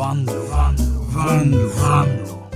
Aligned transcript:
Vanlo, 0.00 0.32
Vanlo, 0.32 1.00
Vanlo, 1.14 1.68
Vanlo. 1.68 2.50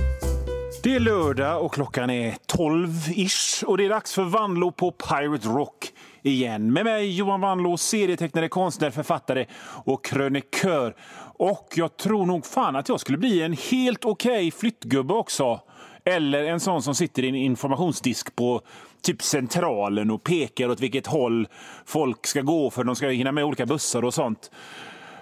Det 0.83 0.95
är 0.95 0.99
lördag 0.99 1.65
och 1.65 1.73
klockan 1.73 2.09
är 2.09 2.31
12-ish 2.31 3.63
och 3.63 3.77
det 3.77 3.85
är 3.85 3.89
dags 3.89 4.13
för 4.13 4.23
Vanlo 4.23 4.71
på 4.71 4.91
Pirate 4.91 5.47
Rock 5.47 5.91
igen. 6.23 6.73
Med 6.73 6.85
mig 6.85 7.17
Johan 7.17 7.41
Vanlo, 7.41 7.77
serietecknare, 7.77 8.49
konstnär, 8.49 8.89
författare 8.89 9.45
och 9.61 10.05
krönikör. 10.05 10.95
Och 11.37 11.67
jag 11.75 11.97
tror 11.97 12.25
nog 12.25 12.45
fan 12.45 12.75
att 12.75 12.89
jag 12.89 12.99
skulle 12.99 13.17
bli 13.17 13.41
en 13.41 13.53
helt 13.71 14.05
okej 14.05 14.31
okay 14.31 14.51
flyttgubbe 14.51 15.13
också. 15.13 15.59
Eller 16.05 16.43
en 16.43 16.59
sån 16.59 16.81
som 16.81 16.95
sitter 16.95 17.23
i 17.23 17.29
en 17.29 17.35
informationsdisk 17.35 18.35
på 18.35 18.61
typ 19.01 19.21
Centralen 19.21 20.11
och 20.11 20.23
pekar 20.23 20.69
åt 20.69 20.79
vilket 20.79 21.07
håll 21.07 21.47
folk 21.85 22.27
ska 22.27 22.41
gå 22.41 22.69
för 22.69 22.83
de 22.83 22.95
ska 22.95 23.07
hinna 23.07 23.31
med 23.31 23.43
olika 23.43 23.65
bussar 23.65 24.05
och 24.05 24.13
sånt. 24.13 24.51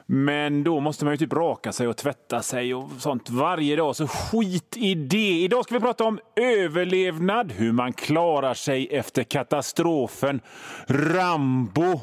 Men 0.05 0.63
då 0.63 0.80
måste 0.80 1.05
man 1.05 1.13
ju 1.13 1.17
typ 1.17 1.34
raka 1.34 1.71
sig 1.71 1.88
och 1.88 1.98
tvätta 1.98 2.41
sig 2.41 2.73
och 2.73 2.89
sånt 2.99 3.30
varje 3.30 3.75
dag, 3.75 3.95
så 3.95 4.07
skit 4.07 4.77
i 4.77 4.95
det. 4.95 5.41
Idag 5.41 5.63
ska 5.63 5.73
vi 5.73 5.80
prata 5.80 6.03
om 6.03 6.20
överlevnad, 6.35 7.52
hur 7.52 7.71
man 7.71 7.94
klarar 7.94 8.53
sig 8.53 8.88
efter 8.91 9.23
katastrofen, 9.23 10.41
Rambo 10.88 12.02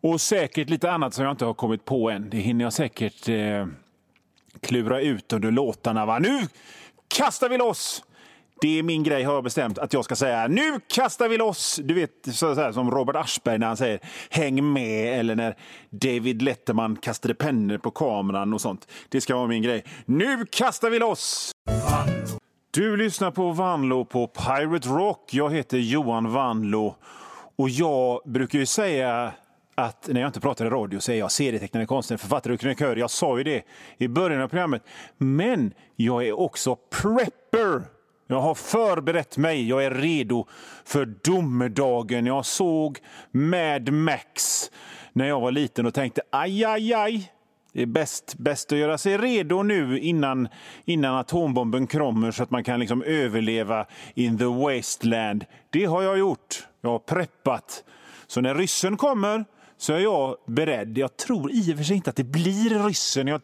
och 0.00 0.20
säkert 0.20 0.70
lite 0.70 0.90
annat 0.90 1.14
som 1.14 1.24
jag 1.24 1.32
inte 1.32 1.44
har 1.44 1.54
kommit 1.54 1.84
på 1.84 2.10
än. 2.10 2.30
Det 2.30 2.38
hinner 2.38 2.64
jag 2.64 2.72
säkert 2.72 3.28
eh, 3.28 3.66
klura 4.60 5.00
ut 5.00 5.32
under 5.32 5.50
låtarna. 5.50 6.06
Va? 6.06 6.18
Nu 6.18 6.40
kastar 7.08 7.48
vi 7.48 7.58
loss! 7.58 8.04
Det 8.62 8.78
är 8.78 8.82
min 8.82 9.02
grej 9.02 9.22
har 9.22 9.34
jag 9.34 9.44
bestämt 9.44 9.78
att 9.78 9.92
jag 9.92 10.04
ska 10.04 10.16
säga. 10.16 10.48
Nu 10.48 10.80
kastar 10.86 11.28
vi 11.28 11.38
loss! 11.38 11.80
Du 11.84 11.94
vet 11.94 12.10
så, 12.24 12.54
så 12.54 12.72
som 12.72 12.90
Robert 12.90 13.16
Aschberg 13.16 13.58
när 13.58 13.66
han 13.66 13.76
säger 13.76 14.00
häng 14.30 14.72
med 14.72 15.20
eller 15.20 15.34
när 15.34 15.56
David 15.90 16.42
Letterman 16.42 16.96
kastade 16.96 17.34
pennor 17.34 17.78
på 17.78 17.90
kameran 17.90 18.52
och 18.54 18.60
sånt. 18.60 18.88
Det 19.08 19.20
ska 19.20 19.36
vara 19.36 19.46
min 19.46 19.62
grej. 19.62 19.84
Nu 20.04 20.46
kastar 20.50 20.90
vi 20.90 20.98
loss! 20.98 21.52
Du 22.70 22.96
lyssnar 22.96 23.30
på 23.30 23.52
Vanlo 23.52 24.04
på 24.04 24.26
Pirate 24.26 24.88
Rock. 24.88 25.34
Jag 25.34 25.54
heter 25.54 25.78
Johan 25.78 26.32
Vanlo 26.32 26.94
och 27.56 27.70
jag 27.70 28.20
brukar 28.24 28.58
ju 28.58 28.66
säga 28.66 29.32
att 29.74 30.08
när 30.08 30.20
jag 30.20 30.28
inte 30.28 30.40
pratar 30.40 30.66
i 30.66 30.70
radio 30.70 31.00
så 31.00 31.12
är 31.12 31.16
jag 31.16 31.32
serietecknare, 31.32 31.86
konstnär, 31.86 32.16
författare 32.16 32.54
och 32.54 32.60
krönikör. 32.60 32.96
Jag 32.96 33.10
sa 33.10 33.38
ju 33.38 33.44
det 33.44 33.62
i 33.98 34.08
början 34.08 34.42
av 34.42 34.48
programmet. 34.48 34.82
Men 35.18 35.74
jag 35.96 36.26
är 36.26 36.40
också 36.40 36.76
prepper. 36.76 38.01
Jag 38.26 38.40
har 38.40 38.54
förberett 38.54 39.36
mig. 39.36 39.68
Jag 39.68 39.84
är 39.84 39.90
redo 39.90 40.46
för 40.84 41.14
domedagen. 41.24 42.26
Jag 42.26 42.46
såg 42.46 42.98
Mad 43.30 43.92
Max 43.92 44.70
när 45.12 45.28
jag 45.28 45.40
var 45.40 45.50
liten 45.50 45.86
och 45.86 45.94
tänkte 45.94 46.22
aj, 46.30 46.64
aj, 46.64 46.94
aj. 46.94 47.32
Det 47.72 47.82
är 47.82 47.86
bäst, 47.86 48.34
bäst 48.38 48.72
att 48.72 48.78
göra 48.78 48.98
sig 48.98 49.18
redo 49.18 49.62
nu 49.62 49.98
innan, 49.98 50.48
innan 50.84 51.14
atombomben 51.14 51.86
kommer 51.86 52.30
så 52.30 52.42
att 52.42 52.50
man 52.50 52.64
kan 52.64 52.80
liksom 52.80 53.02
överleva 53.02 53.86
in 54.14 54.38
the 54.38 54.44
wasteland. 54.44 55.44
Det 55.70 55.84
har 55.84 56.02
jag 56.02 56.18
gjort. 56.18 56.66
Jag 56.80 56.90
har 56.90 56.98
preppat. 56.98 57.84
Så 58.26 58.40
när 58.40 58.54
ryssen 58.54 58.96
kommer 58.96 59.44
så 59.76 59.92
är 59.92 59.98
jag 59.98 60.36
beredd. 60.46 60.98
Jag 60.98 61.16
tror 61.16 61.52
i 61.52 61.72
och 61.72 61.76
för 61.76 61.84
sig 61.84 61.96
inte 61.96 62.10
att 62.10 62.16
det 62.16 62.24
blir 62.24 62.86
ryssen. 62.86 63.26
Jag, 63.26 63.40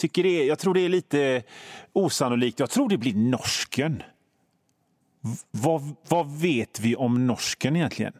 tycker 0.00 0.22
det 0.22 0.42
är, 0.42 0.46
jag 0.46 0.58
tror 0.58 0.74
det 0.74 0.80
är 0.80 0.88
lite 0.88 1.42
osannolikt. 1.92 2.60
Jag 2.60 2.70
tror 2.70 2.88
det 2.88 2.98
blir 2.98 3.14
norsken. 3.14 4.02
Vad, 5.50 5.96
vad 6.08 6.40
vet 6.40 6.80
vi 6.80 6.96
om 6.96 7.26
norsken 7.26 7.76
egentligen? 7.76 8.12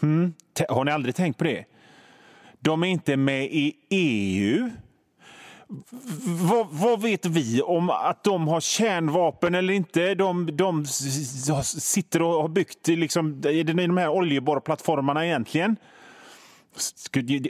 Hmm? 0.00 0.34
Har 0.68 0.84
ni 0.84 0.90
aldrig 0.90 1.14
tänkt 1.14 1.38
på 1.38 1.44
det? 1.44 1.64
De 2.60 2.82
är 2.82 2.86
inte 2.86 3.16
med 3.16 3.44
i 3.44 3.76
EU. 3.90 4.70
Vad, 6.24 6.66
vad, 6.70 7.02
vet 7.02 7.26
vi 7.26 7.62
om 7.62 7.90
att 7.90 8.24
de 8.24 8.48
har 8.48 8.60
kärnvapen 8.60 9.54
eller 9.54 9.74
inte? 9.74 10.14
De, 10.14 10.56
de 10.56 10.86
sitter 10.86 12.22
och 12.22 12.42
har 12.42 12.48
byggt 12.48 12.88
liksom, 12.88 13.42
i 13.48 13.62
de 13.62 13.96
här 13.96 14.08
oljeborrplattformarna 14.08 15.26
egentligen. 15.26 15.76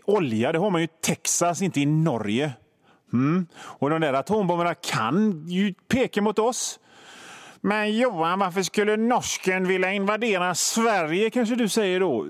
Olja 0.05 0.53
det 0.53 0.59
har 0.59 0.71
man 0.71 0.81
ju 0.81 0.85
i 0.85 0.91
Texas, 1.01 1.63
inte 1.63 1.81
i 1.81 1.87
Norge. 1.87 2.53
Mm. 3.15 3.47
Och 3.57 3.91
de 3.91 4.01
där 4.01 4.13
atombomberna 4.13 4.75
kan 4.75 5.45
ju 5.49 5.75
peka 5.89 6.23
mot 6.23 6.39
oss. 6.39 6.81
Men 7.61 7.97
Johan, 7.97 8.39
varför 8.39 8.63
skulle 8.63 8.97
norsken 8.97 9.69
vilja 9.69 9.93
invadera 9.93 10.55
Sverige 10.55 11.31
kanske 11.31 11.55
du 11.55 11.69
säger 11.69 12.01
då, 12.01 12.27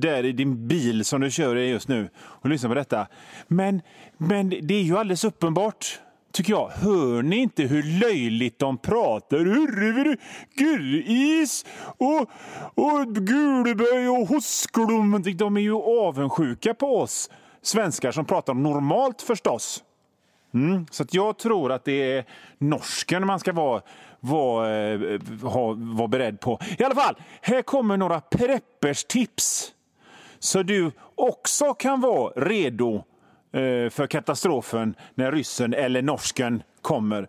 där 0.00 0.24
i 0.24 0.32
din 0.32 0.68
bil 0.68 1.04
som 1.04 1.20
du 1.20 1.30
kör 1.30 1.56
i 1.56 1.70
just 1.70 1.88
nu 1.88 2.08
och 2.16 2.50
lyssnar 2.50 2.70
på 2.70 2.74
detta. 2.74 3.06
Men, 3.48 3.82
men 4.18 4.48
det 4.48 4.74
är 4.74 4.82
ju 4.82 4.98
alldeles 4.98 5.24
uppenbart 5.24 6.00
tycker 6.32 6.52
jag. 6.52 6.68
Hör 6.68 7.22
ni 7.22 7.36
inte 7.36 7.62
hur 7.62 8.00
löjligt 8.00 8.58
de 8.58 8.78
pratar? 8.78 9.38
Hurre, 9.38 10.16
gurris 10.54 11.66
och, 11.98 12.30
och 12.74 13.14
gulböj 13.14 14.08
och 14.08 14.28
Hosklum! 14.28 15.22
De 15.36 15.56
är 15.56 15.60
ju 15.60 15.74
avundsjuka 15.74 16.74
på 16.74 16.98
oss 17.00 17.30
svenskar 17.62 18.12
som 18.12 18.24
pratar 18.24 18.54
normalt 18.54 19.22
förstås. 19.22 19.84
Mm, 20.54 20.86
så 20.90 21.02
att 21.02 21.14
jag 21.14 21.38
tror 21.38 21.72
att 21.72 21.84
det 21.84 22.12
är 22.12 22.24
norsken 22.58 23.26
man 23.26 23.38
ska 23.38 23.52
vara, 23.52 23.82
vara, 24.20 24.92
eh, 24.92 25.20
ha, 25.42 25.74
vara 25.78 26.08
beredd 26.08 26.40
på. 26.40 26.58
I 26.78 26.84
alla 26.84 26.94
fall, 26.94 27.14
här 27.40 27.62
kommer 27.62 27.96
några 27.96 28.20
preppers 28.20 29.04
tips. 29.04 29.72
Så 30.38 30.62
du 30.62 30.90
också 31.14 31.74
kan 31.74 32.00
vara 32.00 32.32
redo 32.36 32.94
eh, 33.52 33.90
för 33.90 34.06
katastrofen 34.06 34.94
när 35.14 35.32
ryssen 35.32 35.74
eller 35.74 36.02
norsken 36.02 36.62
kommer. 36.82 37.28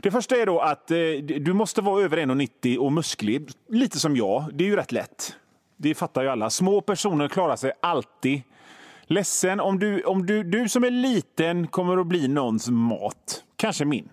Det 0.00 0.10
första 0.10 0.36
är 0.36 0.46
då 0.46 0.60
att 0.60 0.90
eh, 0.90 0.96
du 1.22 1.52
måste 1.52 1.80
vara 1.80 2.04
över 2.04 2.16
1,90 2.16 2.76
och 2.76 2.92
musklig. 2.92 3.50
Lite 3.68 3.98
som 3.98 4.16
jag. 4.16 4.44
Det 4.52 4.64
är 4.64 4.68
ju 4.68 4.76
rätt 4.76 4.92
lätt. 4.92 5.36
Det 5.76 5.94
fattar 5.94 6.22
ju 6.22 6.28
alla. 6.28 6.50
Små 6.50 6.80
personer 6.80 7.28
klarar 7.28 7.56
sig 7.56 7.72
alltid 7.82 8.42
Ledsen 9.10 9.60
om 9.60 9.78
du, 9.78 10.02
om 10.02 10.26
du, 10.26 10.42
du 10.42 10.68
som 10.68 10.84
är 10.84 10.90
liten 10.90 11.66
kommer 11.66 11.96
att 11.96 12.06
bli 12.06 12.28
någons 12.28 12.68
mat. 12.68 13.44
Kanske 13.56 13.84
min. 13.84 14.08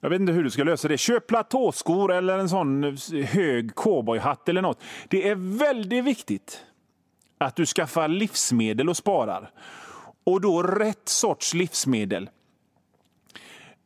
Jag 0.00 0.10
vet 0.10 0.20
inte 0.20 0.32
hur 0.32 0.44
du 0.44 0.50
ska 0.50 0.64
lösa 0.64 0.88
det. 0.88 0.98
Köp 0.98 1.26
platåskor 1.26 2.12
eller 2.12 2.38
en 2.38 2.48
sån 2.48 2.96
hög 3.24 3.74
cowboyhatt 3.74 4.48
eller 4.48 4.62
något. 4.62 4.82
Det 5.08 5.28
är 5.28 5.58
väldigt 5.58 6.04
viktigt 6.04 6.64
att 7.38 7.56
du 7.56 7.66
skaffar 7.66 8.08
livsmedel 8.08 8.88
och 8.88 8.96
sparar. 8.96 9.50
Och 10.24 10.40
då 10.40 10.62
rätt 10.62 11.08
sorts 11.08 11.54
livsmedel. 11.54 12.30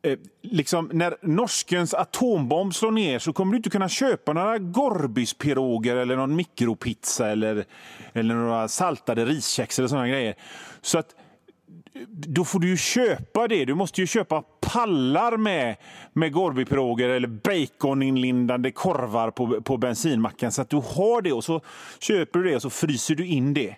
Eh, 0.03 0.19
liksom, 0.43 0.91
när 0.93 1.17
norskens 1.23 1.95
atombomb 1.95 2.75
slår 2.75 2.91
ner 2.91 3.19
så 3.19 3.33
kommer 3.33 3.53
du 3.53 3.57
inte 3.57 3.71
kunna 3.71 3.89
köpa 3.89 4.33
några 4.33 4.59
Gorbyspiroger 4.59 5.97
eller 5.97 6.17
någon 6.17 6.37
mikropizza 6.37 7.29
eller, 7.29 7.65
eller 8.13 8.35
några 8.35 8.69
saltade 8.69 9.25
riskex 9.25 9.79
eller 9.79 9.89
sådana 9.89 10.09
grejer. 10.09 10.35
Så 10.81 10.99
att 10.99 11.15
eh, 11.95 12.01
då 12.09 12.45
får 12.45 12.61
du 12.61 12.69
ju 12.69 12.77
köpa 12.77 13.49
det. 13.49 13.65
Du 13.65 13.75
måste 13.75 14.01
ju 14.01 14.07
köpa 14.07 14.43
pallar 14.61 15.37
med, 15.37 15.77
med 16.13 16.33
Gorbypiroger 16.33 17.09
eller 17.09 17.29
baconinlindande 17.29 18.71
korvar 18.71 19.31
på, 19.31 19.61
på 19.61 19.77
bensinmacken 19.77 20.53
så 20.53 20.63
att 20.63 20.71
du 20.71 20.77
har 20.77 21.23
det 21.23 21.33
och 21.33 21.45
så 21.45 21.61
köper 21.99 22.39
du 22.39 22.51
det 22.51 22.57
och 22.57 22.63
så 22.63 22.71
fryser 22.71 23.15
du 23.15 23.27
in 23.27 23.55
det. 23.55 23.77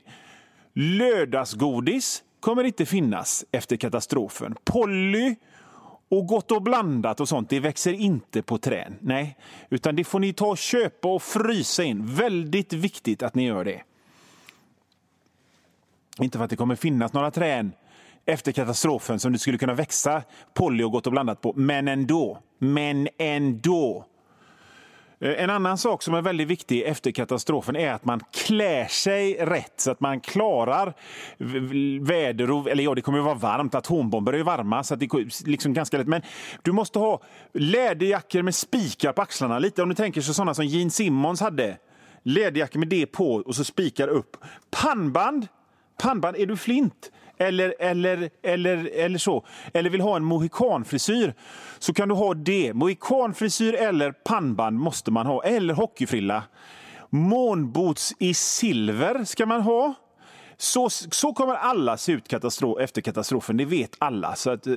Lördagsgodis 0.74 2.22
kommer 2.40 2.64
inte 2.64 2.86
finnas 2.86 3.44
efter 3.52 3.76
katastrofen. 3.76 4.54
Polly 4.64 5.36
och 6.12 6.26
gott 6.26 6.50
och 6.50 6.62
blandat 6.62 7.20
och 7.20 7.28
sånt, 7.28 7.50
det 7.50 7.60
växer 7.60 7.92
inte 7.92 8.42
på 8.42 8.58
trän. 8.58 8.98
Nej, 9.00 9.36
utan 9.70 9.96
det 9.96 10.04
får 10.04 10.20
ni 10.20 10.32
ta 10.32 10.46
och 10.46 10.58
köpa 10.58 11.08
och 11.08 11.22
frysa 11.22 11.84
in. 11.84 12.06
Väldigt 12.06 12.72
viktigt 12.72 13.22
att 13.22 13.34
ni 13.34 13.46
gör 13.46 13.64
det. 13.64 13.82
Inte 16.18 16.38
för 16.38 16.44
att 16.44 16.50
det 16.50 16.56
kommer 16.56 16.76
finnas 16.76 17.12
några 17.12 17.30
trän 17.30 17.72
efter 18.24 18.52
katastrofen 18.52 19.20
som 19.20 19.32
det 19.32 19.38
skulle 19.38 19.58
kunna 19.58 19.74
växa 19.74 20.22
poly 20.54 20.84
och 20.84 20.92
gott 20.92 21.06
och 21.06 21.12
blandat 21.12 21.40
på, 21.40 21.52
men 21.56 21.88
ändå. 21.88 22.38
Men 22.58 23.08
ändå. 23.18 24.06
Eh, 25.22 25.42
en 25.42 25.50
annan 25.50 25.78
sak 25.78 26.02
som 26.02 26.14
är 26.14 26.22
väldigt 26.22 26.48
viktig 26.48 26.82
efter 26.82 27.10
katastrofen 27.10 27.76
är 27.76 27.92
att 27.92 28.04
man 28.04 28.20
klär 28.32 28.86
sig 28.86 29.34
rätt 29.34 29.74
så 29.76 29.90
att 29.90 30.00
man 30.00 30.20
klarar 30.20 30.94
väder 32.00 32.50
och, 32.50 32.70
eller 32.70 32.84
ja, 32.84 32.94
det 32.94 33.00
kommer 33.00 33.18
att 33.18 33.24
vara 33.24 33.34
varmt. 33.34 33.74
Atombomber 33.74 34.32
är 34.32 34.36
ju 34.36 34.42
varma 34.42 34.84
så 34.84 34.94
att 34.94 35.00
det 35.00 35.06
är 35.06 35.48
liksom 35.48 35.74
ganska 35.74 35.98
lätt. 35.98 36.06
Men 36.06 36.22
du 36.62 36.72
måste 36.72 36.98
ha 36.98 37.20
läderjackor 37.52 38.42
med 38.42 38.54
spikar 38.54 39.12
på 39.12 39.22
axlarna. 39.22 39.58
Lite 39.58 39.82
om 39.82 39.88
du 39.88 39.94
tänker 39.94 40.20
sig 40.20 40.34
sådana 40.34 40.54
som 40.54 40.66
Gene 40.66 40.90
Simmons 40.90 41.40
hade. 41.40 41.76
Läderjackor 42.22 42.78
med 42.78 42.88
det 42.88 43.06
på 43.06 43.34
och 43.34 43.54
så 43.54 43.64
spikar 43.64 44.08
upp. 44.08 44.36
Pannband. 44.70 45.46
Pannband, 46.02 46.36
är 46.36 46.46
du 46.46 46.56
flint? 46.56 47.10
Eller, 47.42 47.74
eller, 47.78 48.30
eller, 48.42 48.90
eller 48.94 49.18
så, 49.18 49.44
eller 49.74 49.90
vill 49.90 50.00
ha 50.00 50.16
en 50.16 50.24
mohikanfrisyr 50.24 51.34
så 51.78 51.94
kan 51.94 52.08
du 52.08 52.14
ha 52.14 52.34
det. 52.34 52.74
Mohikanfrisyr 52.74 53.74
eller 53.74 54.12
pannband 54.12 54.78
måste 54.78 55.10
man 55.10 55.26
ha, 55.26 55.42
eller 55.42 55.74
hockeyfrilla. 55.74 56.42
Månboots 57.10 58.14
i 58.18 58.34
silver 58.34 59.24
ska 59.24 59.46
man 59.46 59.60
ha. 59.60 59.94
Så, 60.56 60.90
så 60.90 61.32
kommer 61.32 61.54
alla 61.54 61.96
se 61.96 62.12
ut 62.12 62.28
katastrof, 62.28 62.78
efter 62.80 63.00
katastrofen, 63.00 63.56
det 63.56 63.64
vet 63.64 63.96
alla. 63.98 64.34
Så 64.34 64.50
att, 64.50 64.66
eh, 64.66 64.74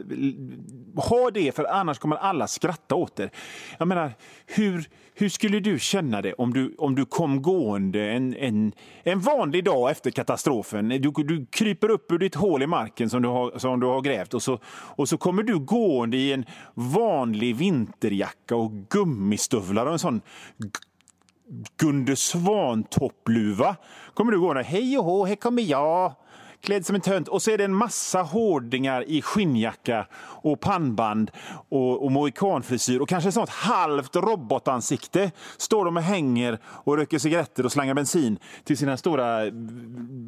ha 0.95 1.31
det, 1.33 1.55
för 1.55 1.63
annars 1.63 1.99
kommer 1.99 2.15
alla 2.15 2.47
skratta 2.47 2.95
åt 2.95 3.19
er. 3.19 3.31
Jag 3.77 3.87
menar, 3.87 4.11
hur, 4.45 4.89
hur 5.13 5.29
skulle 5.29 5.59
du 5.59 5.79
känna 5.79 6.21
det 6.21 6.33
om 6.33 6.53
du, 6.53 6.75
om 6.77 6.95
du 6.95 7.05
kom 7.05 7.41
gående 7.41 8.11
en, 8.11 8.35
en, 8.35 8.71
en 9.03 9.19
vanlig 9.19 9.63
dag 9.63 9.91
efter 9.91 10.11
katastrofen? 10.11 10.89
Du, 10.89 11.11
du 11.11 11.45
kryper 11.45 11.89
upp 11.89 12.11
ur 12.11 12.17
ditt 12.17 12.35
hål 12.35 12.63
i 12.63 12.67
marken 12.67 13.09
som 13.09 13.21
du 13.21 13.27
har, 13.27 13.57
som 13.57 13.79
du 13.79 13.87
har 13.87 14.01
grävt 14.01 14.33
och 14.33 14.43
så, 14.43 14.59
och 14.67 15.09
så 15.09 15.17
kommer 15.17 15.43
du 15.43 15.59
gående 15.59 16.17
i 16.17 16.33
en 16.33 16.45
vanlig 16.73 17.55
vinterjacka 17.55 18.55
och 18.55 18.71
gummistövlar 18.89 19.85
och 19.85 19.93
en 19.93 19.99
sån 19.99 20.21
Gunde 21.77 22.15
Svan-toppluva. 22.15 23.75
Kommer 24.13 24.31
du 24.31 24.39
gående, 24.39 24.63
hej 24.63 24.97
och 24.97 25.03
hå, 25.03 25.25
här 25.25 25.35
kommer 25.35 25.63
jag 25.63 26.15
klädd 26.65 26.85
som 26.85 26.95
en 26.95 27.01
tönt. 27.01 27.27
Och 27.27 27.41
så 27.41 27.51
är 27.51 27.57
det 27.57 27.63
en 27.63 27.73
massa 27.73 28.21
hårdingar 28.21 29.03
i 29.09 29.21
skinnjacka 29.21 30.07
och 30.17 30.59
pannband 30.59 31.31
och, 31.69 32.03
och 32.03 32.11
mohikanfrisyr 32.11 32.99
och 32.99 33.09
kanske 33.09 33.27
ett 33.27 33.33
sånt 33.33 33.49
halvt 33.49 34.15
robotansikte. 34.15 35.31
Står 35.57 35.85
de 35.85 35.97
och 35.97 36.03
hänger 36.03 36.59
och 36.65 36.97
röker 36.97 37.19
cigaretter 37.19 37.65
och 37.65 37.71
slangar 37.71 37.93
bensin 37.93 38.39
till 38.63 38.77
sina 38.77 38.97
stora 38.97 39.43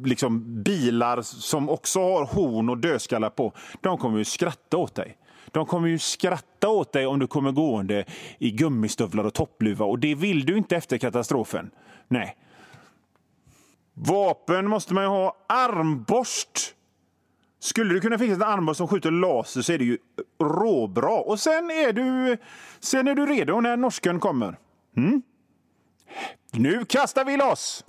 liksom, 0.04 0.62
bilar 0.62 1.22
som 1.22 1.68
också 1.68 2.00
har 2.00 2.24
horn 2.24 2.68
och 2.68 2.78
dödskallar 2.78 3.30
på. 3.30 3.52
De 3.80 3.98
kommer 3.98 4.18
ju 4.18 4.24
skratta 4.24 4.76
åt 4.76 4.94
dig. 4.94 5.16
De 5.52 5.66
kommer 5.66 5.88
ju 5.88 5.98
skratta 5.98 6.68
åt 6.68 6.92
dig 6.92 7.06
om 7.06 7.18
du 7.18 7.26
kommer 7.26 7.52
gående 7.52 8.04
i 8.38 8.50
gummistövlar 8.50 9.24
och 9.24 9.34
toppluva 9.34 9.84
och 9.84 9.98
det 9.98 10.14
vill 10.14 10.46
du 10.46 10.58
inte 10.58 10.76
efter 10.76 10.98
katastrofen. 10.98 11.70
Nej. 12.08 12.36
Vapen 13.94 14.68
måste 14.68 14.94
man 14.94 15.04
ju 15.04 15.08
ha. 15.08 15.36
Armborst! 15.48 16.74
Skulle 17.60 17.94
du 17.94 18.00
kunna 18.00 18.18
fixa 18.18 18.34
en 18.34 18.42
armborst 18.42 18.78
som 18.78 18.88
skjuter 18.88 19.10
laser 19.10 19.62
så 19.62 19.72
är 19.72 19.78
det 19.78 19.84
ju 19.84 19.98
råbra. 20.42 21.20
Och 21.20 21.40
sen 21.40 21.70
är 21.70 21.92
du, 21.92 22.36
sen 22.80 23.08
är 23.08 23.14
du 23.14 23.26
redo 23.26 23.60
när 23.60 23.76
norsken 23.76 24.20
kommer. 24.20 24.56
Mm? 24.96 25.22
Nu 26.52 26.84
kastar 26.84 27.24
vi 27.24 27.36
loss! 27.36 27.84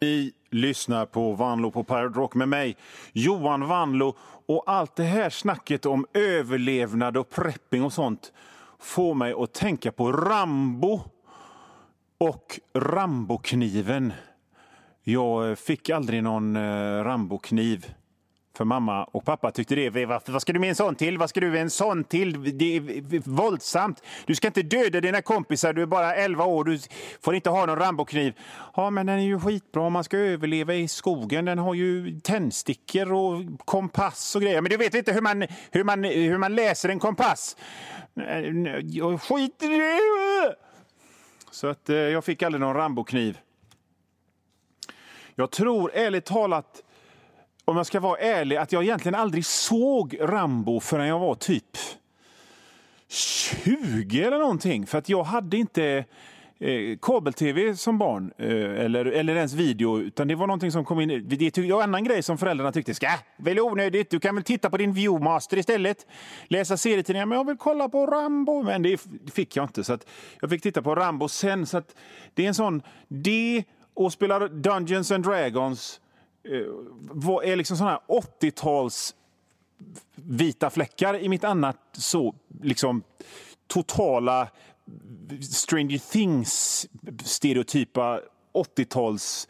Vi 0.00 0.32
lyssnar 0.50 1.06
på 1.06 1.32
Vanlo 1.32 1.70
på 1.70 1.84
Pirate 1.84 2.18
Rock 2.18 2.34
med 2.34 2.48
mig, 2.48 2.76
Johan 3.12 3.68
Vanlo. 3.68 4.16
Och 4.46 4.62
allt 4.66 4.96
det 4.96 5.04
här 5.04 5.30
snacket 5.30 5.86
om 5.86 6.06
överlevnad 6.14 7.16
och 7.16 7.30
prepping 7.30 7.84
och 7.84 7.92
sånt 7.92 8.32
får 8.78 9.14
mig 9.14 9.34
att 9.38 9.52
tänka 9.52 9.92
på 9.92 10.12
Rambo 10.12 11.00
och 12.18 12.60
Rambokniven. 12.74 14.12
Jag 15.02 15.58
fick 15.58 15.90
aldrig 15.90 16.22
någon 16.22 16.56
eh, 16.56 17.04
Rambokniv. 17.04 17.94
För 18.58 18.64
mamma 18.64 19.04
och 19.04 19.24
pappa 19.24 19.50
tyckte 19.50 19.74
det. 19.74 20.06
Varför, 20.06 20.32
vad 20.32 20.42
ska 20.42 20.52
du 20.52 20.58
med 20.58 20.68
en 20.68 20.74
sån 20.74 20.94
till? 20.94 21.18
Vad 21.18 21.30
ska 21.30 21.40
du 21.40 21.50
med 21.50 21.60
en 21.60 21.70
sån 21.70 22.04
till? 22.04 22.58
Det 22.58 22.76
är 22.76 23.30
våldsamt. 23.30 24.02
Du 24.26 24.34
ska 24.34 24.46
inte 24.46 24.62
döda 24.62 25.00
dina 25.00 25.22
kompisar. 25.22 25.72
Du 25.72 25.82
är 25.82 25.86
bara 25.86 26.14
11 26.14 26.44
år. 26.44 26.64
Du 26.64 26.78
får 27.20 27.34
inte 27.34 27.50
ha 27.50 27.66
någon 27.66 27.78
Rambokniv. 27.78 28.34
Ja, 28.76 28.90
men 28.90 29.06
den 29.06 29.18
är 29.18 29.22
ju 29.22 29.40
skitbra 29.40 29.82
om 29.82 29.92
man 29.92 30.04
ska 30.04 30.16
överleva 30.16 30.74
i 30.74 30.88
skogen. 30.88 31.44
Den 31.44 31.58
har 31.58 31.74
ju 31.74 32.20
tändstickor 32.20 33.12
och 33.12 33.42
kompass 33.64 34.36
och 34.36 34.42
grejer. 34.42 34.60
Men 34.60 34.70
du 34.70 34.76
vet 34.76 34.94
inte 34.94 35.12
hur 35.12 35.20
man, 35.20 35.46
hur 35.70 35.84
man, 35.84 36.04
hur 36.04 36.38
man 36.38 36.54
läser 36.54 36.88
en 36.88 36.98
kompass. 36.98 37.56
Jag 38.82 39.22
skiter 39.22 39.70
i 39.70 39.78
det! 39.78 40.54
Så 41.50 41.66
att 41.66 41.88
eh, 41.88 41.96
jag 41.96 42.24
fick 42.24 42.42
aldrig 42.42 42.60
någon 42.60 42.76
Rambokniv. 42.76 43.38
Jag 45.34 45.50
tror 45.50 45.90
ärligt 45.94 46.24
talat, 46.24 46.82
om 47.68 47.76
jag 47.76 47.86
ska 47.86 48.00
vara 48.00 48.18
ärlig, 48.18 48.56
att 48.56 48.72
jag 48.72 48.82
egentligen 48.84 49.14
aldrig 49.14 49.46
såg 49.46 50.16
Rambo 50.20 50.80
förrän 50.80 51.06
jag 51.06 51.18
var 51.18 51.34
typ 51.34 51.76
20 53.08 54.22
eller 54.22 54.38
någonting. 54.38 54.86
För 54.86 54.98
att 54.98 55.08
jag 55.08 55.24
hade 55.24 55.56
inte 55.56 56.04
eh, 56.58 56.98
kabel-tv 57.02 57.76
som 57.76 57.98
barn, 57.98 58.32
eh, 58.38 58.84
eller, 58.84 59.04
eller 59.04 59.36
ens 59.36 59.52
video, 59.52 60.00
utan 60.00 60.28
det 60.28 60.34
var 60.34 60.46
någonting 60.46 60.72
som 60.72 60.84
kom 60.84 61.00
in. 61.00 61.08
Det 61.28 61.58
var 61.58 61.64
en 61.64 61.82
annan 61.82 62.04
grej 62.04 62.22
som 62.22 62.38
föräldrarna 62.38 62.72
tyckte, 62.72 62.94
ska 62.94 63.08
väl 63.36 63.60
onödigt, 63.60 64.10
du 64.10 64.20
kan 64.20 64.34
väl 64.34 64.44
titta 64.44 64.70
på 64.70 64.76
din 64.76 64.92
Viewmaster 64.92 65.56
istället. 65.56 66.06
Läsa 66.46 66.76
serietidningar, 66.76 67.26
men 67.26 67.38
jag 67.38 67.46
vill 67.46 67.56
kolla 67.56 67.88
på 67.88 68.06
Rambo. 68.06 68.62
Men 68.62 68.82
det 68.82 69.00
fick 69.32 69.56
jag 69.56 69.64
inte, 69.64 69.84
så 69.84 69.92
att 69.92 70.06
jag 70.40 70.50
fick 70.50 70.62
titta 70.62 70.82
på 70.82 70.94
Rambo 70.94 71.28
sen. 71.28 71.66
Så 71.66 71.78
att 71.78 71.96
det 72.34 72.44
är 72.44 72.48
en 72.48 72.54
sån, 72.54 72.82
det 73.08 73.64
och 73.94 74.12
spelar 74.12 74.48
Dungeons 74.48 75.10
and 75.10 75.24
Dragons 75.24 76.00
eh, 76.44 77.50
är 77.50 77.56
liksom 77.56 77.76
såna 77.76 77.90
här 77.90 78.00
80-tals 78.40 79.14
vita 80.14 80.70
fläckar 80.70 81.18
i 81.18 81.28
mitt 81.28 81.44
annat 81.44 81.76
så 81.92 82.34
liksom 82.62 83.02
totala 83.66 84.48
Stranger 85.50 85.98
Things-stereotypa 85.98 88.20
80-tals 88.52 89.48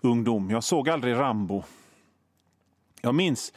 ungdom. 0.00 0.50
Jag 0.50 0.64
såg 0.64 0.88
aldrig 0.88 1.14
Rambo. 1.14 1.62
Jag 3.00 3.14
minns 3.14 3.52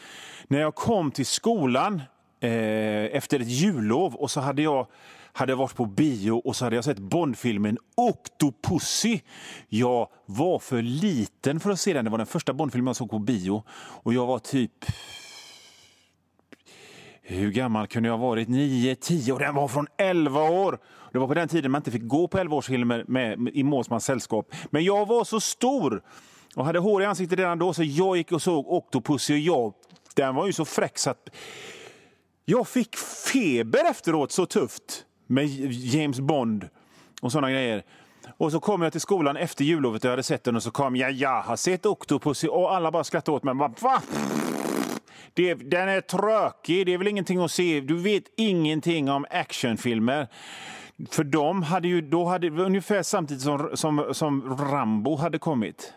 när 0.48 0.60
jag 0.60 0.76
kom 0.76 1.12
till 1.12 1.26
skolan 1.26 2.02
eh, 2.40 3.16
efter 3.16 3.40
ett 3.40 3.48
jullov 3.48 4.16
och 4.16 4.32
så 4.32 4.40
hade 4.40 4.62
jag 4.62 4.88
hade 5.34 5.56
varit 5.56 5.76
på 5.76 5.86
bio 5.86 6.32
och 6.32 6.56
så 6.56 6.66
hade 6.66 6.76
jag 6.76 6.86
sett 6.86 7.00
Bondfilmen 7.00 7.78
Octopussy. 7.96 9.20
Jag 9.68 10.08
var 10.26 10.60
för 10.60 10.82
liten 10.82 11.60
för 11.60 11.70
att 11.72 11.80
se 11.80 11.94
den. 11.94 12.06
Det 12.06 12.12
var 12.12 12.18
den 12.18 12.28
första 12.28 12.54
Bondfilmen 12.54 12.88
jag 12.88 12.96
såg 12.96 13.10
på 13.10 13.20
bio. 13.20 13.64
Och 13.78 14.14
jag 14.14 14.26
var 14.26 14.40
typ... 14.40 14.86
Hur 17.22 17.52
gammal 17.52 17.88
kunde 17.88 18.10
jag 18.10 18.18
ha 18.18 18.28
varit? 18.28 18.48
9, 18.48 18.96
10 18.96 19.34
och 19.34 19.40
den 19.40 19.56
var 19.56 19.68
från 19.68 19.88
11 19.98 20.42
år. 20.42 20.80
Det 21.12 21.20
var 21.20 21.28
på 21.28 21.34
den 21.34 21.48
tiden 21.48 21.72
man 21.72 21.80
inte 21.80 21.92
fick 21.92 22.08
gå 22.08 22.28
på 22.28 22.38
11-årsfilmer 22.38 23.04
med, 23.08 23.50
i 23.54 23.64
Måsmans 23.64 24.06
sällskap. 24.06 24.56
Men 24.70 24.84
jag 24.84 25.08
var 25.08 25.24
så 25.24 25.40
stor 25.40 26.04
och 26.56 26.66
hade 26.66 26.80
hår 26.80 27.02
i 27.02 27.06
ansiktet 27.06 27.40
redan 27.40 27.60
då 27.60 27.74
så 27.74 27.84
jag 27.84 28.18
gick 28.18 28.32
och 28.32 28.42
såg 28.42 28.68
Octopussy 28.68 29.34
och 29.34 29.40
jag, 29.40 29.74
den 30.16 30.36
var 30.36 30.48
ju 30.48 30.54
så 30.54 30.66
fräck 30.66 30.98
så 30.98 31.10
att 31.10 31.30
jag 32.46 32.68
fick 32.68 32.96
feber 33.34 33.90
efteråt, 33.90 34.32
så 34.32 34.46
tufft 34.46 35.06
med 35.30 35.46
James 35.72 36.20
Bond 36.20 36.70
och 37.22 37.32
sådana 37.32 37.52
grejer. 37.52 37.84
Och 38.38 38.52
så 38.52 38.60
kom 38.60 38.82
jag 38.82 38.92
till 38.92 39.02
skolan 39.02 39.38
efter 39.38 39.66
jullovet 39.66 40.04
och 40.04 40.06
jag 40.06 40.12
hade 40.12 40.24
sett 40.24 40.44
den 40.44 40.56
och 40.56 40.64
så 40.64 40.72
kom 40.72 40.96
jag, 40.96 41.12
jag 41.12 41.42
har 41.42 41.56
sett 41.56 41.86
Octopus 41.86 42.44
och 42.44 42.76
alla 42.76 42.92
bara 42.92 43.04
skrattade 43.04 43.36
åt 43.36 43.44
mig. 43.44 43.54
Bara, 43.54 43.74
Va? 43.82 44.02
Det, 45.34 45.54
den 45.54 45.90
är 45.90 46.02
trökig, 46.02 46.86
det 46.86 46.94
är 46.94 46.98
väl 46.98 47.08
ingenting 47.08 47.40
att 47.40 47.52
se. 47.52 47.82
Du 47.82 47.98
vet 47.98 48.24
ingenting 48.38 49.10
om 49.10 49.26
actionfilmer. 49.30 50.28
För 51.10 51.24
de 51.24 51.64
hade 51.64 51.88
ju, 51.88 52.02
då 52.02 52.26
hade, 52.26 52.50
ungefär 52.50 53.04
samtidigt 53.04 53.44
som, 53.44 53.70
som, 53.74 54.06
som 54.14 54.58
Rambo 54.58 55.16
hade 55.16 55.40
kommit. 55.40 55.94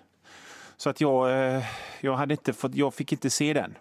Så 0.77 0.91
att 0.91 1.01
jag, 1.01 1.31
eh, 1.31 1.63
jag, 2.01 2.17
hade 2.17 2.35
inte 2.35 2.53
fått, 2.53 2.75
jag 2.75 2.95
fick 2.95 3.13
inte 3.13 3.31
se 3.31 3.53
den. 3.53 3.75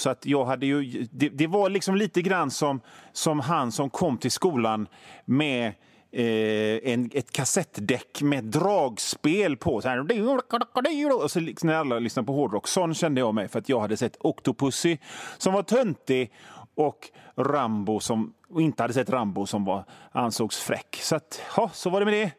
Så 0.00 0.10
att 0.10 0.26
jag 0.26 0.44
hade 0.44 0.66
ju, 0.66 1.06
det, 1.10 1.28
det, 1.28 1.46
var 1.46 1.70
liksom 1.70 1.96
lite 1.96 2.22
grann 2.22 2.50
som, 2.50 2.80
som 3.12 3.40
han 3.40 3.72
som 3.72 3.90
kom 3.90 4.18
till 4.18 4.30
skolan 4.30 4.88
med 5.24 5.66
eh, 6.12 6.92
en, 6.92 7.10
ett 7.14 7.32
kassettdäck 7.32 8.22
med 8.22 8.44
dragspel 8.44 9.56
på. 9.56 9.80
Så 9.80 9.88
här, 9.88 11.22
och 11.22 11.30
så 11.30 11.40
liksom 11.40 11.66
när 11.66 11.74
alla 11.74 11.98
lyssnade 11.98 12.26
på 12.26 12.32
hårdrock. 12.32 12.68
Sån 12.68 12.94
kände 12.94 13.20
jag 13.20 13.34
mig 13.34 13.48
för 13.48 13.58
att 13.58 13.68
jag 13.68 13.80
hade 13.80 13.96
sett 13.96 14.16
Octopussy 14.20 14.98
som 15.38 15.52
var 15.52 15.62
töntig 15.62 16.32
och 16.74 17.08
Rambo 17.36 18.00
som 18.00 18.34
och 18.48 18.62
inte 18.62 18.82
hade 18.82 18.94
sett 18.94 19.10
Rambo 19.10 19.46
som 19.46 19.64
var, 19.64 19.84
ansågs 20.12 20.60
fräck. 20.60 20.98
Så 21.02 21.16
att, 21.16 21.42
ja, 21.56 21.70
så 21.72 21.90
var 21.90 22.00
det 22.00 22.04
med 22.04 22.14
det. 22.14 22.32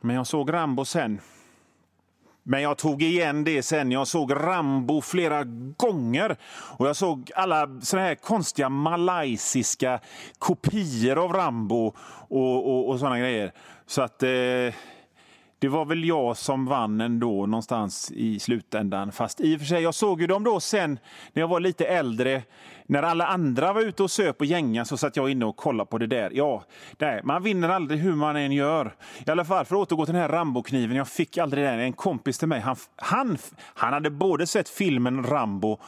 Men 0.00 0.16
jag 0.16 0.26
såg 0.26 0.52
Rambo 0.52 0.84
sen. 0.84 1.20
Men 2.42 2.62
jag 2.62 2.78
tog 2.78 3.02
igen 3.02 3.44
det 3.44 3.62
sen. 3.62 3.92
Jag 3.92 4.06
såg 4.08 4.34
Rambo 4.36 5.00
flera 5.00 5.44
gånger. 5.76 6.36
Och 6.78 6.88
Jag 6.88 6.96
såg 6.96 7.30
alla 7.34 7.80
såna 7.82 8.02
här 8.02 8.14
konstiga 8.14 8.68
malaysiska 8.68 10.00
kopior 10.38 11.24
av 11.24 11.32
Rambo 11.32 11.94
och, 12.28 12.66
och, 12.66 12.88
och 12.88 12.98
såna 12.98 13.18
grejer. 13.18 13.52
Så 13.86 14.02
att... 14.02 14.22
Eh, 14.22 14.74
det 15.62 15.68
var 15.68 15.84
väl 15.84 16.04
jag 16.04 16.36
som 16.36 16.66
vann 16.66 17.00
ändå 17.00 17.46
någonstans 17.46 18.12
i 18.14 18.38
slutändan. 18.38 19.12
Fast 19.12 19.40
i 19.40 19.56
och 19.56 19.60
för 19.60 19.66
sig, 19.66 19.82
jag 19.82 19.94
såg 19.94 20.20
ju 20.20 20.26
dem 20.26 20.44
då 20.44 20.60
sen 20.60 20.98
när 21.32 21.42
jag 21.42 21.48
var 21.48 21.60
lite 21.60 21.84
äldre. 21.84 22.42
När 22.86 23.02
alla 23.02 23.26
andra 23.26 23.72
var 23.72 23.80
ute 23.80 24.02
och 24.02 24.10
söp 24.10 24.40
och 24.40 24.46
gänga 24.46 24.84
så 24.84 24.96
satt 24.96 25.16
jag 25.16 25.30
inne 25.30 25.44
och 25.44 25.56
kollade 25.56 25.90
på 25.90 25.98
det 25.98 26.06
där. 26.06 26.30
Ja, 26.34 26.64
nej, 26.98 27.20
man 27.24 27.42
vinner 27.42 27.68
aldrig 27.68 28.00
hur 28.00 28.14
man 28.14 28.36
än 28.36 28.52
gör. 28.52 28.94
I 29.26 29.30
alla 29.30 29.44
fall, 29.44 29.64
för 29.64 29.74
att 29.74 29.80
återgå 29.80 30.06
till 30.06 30.14
den 30.14 30.22
här 30.22 30.28
Rambo-kniven. 30.28 30.96
Jag 30.96 31.08
fick 31.08 31.38
aldrig 31.38 31.64
den. 31.64 31.80
En 31.80 31.92
kompis 31.92 32.38
till 32.38 32.48
mig, 32.48 32.60
han, 32.60 32.76
han, 32.96 33.38
han 33.74 33.92
hade 33.92 34.10
både 34.10 34.46
sett 34.46 34.68
filmen 34.68 35.24
Rambo 35.26 35.78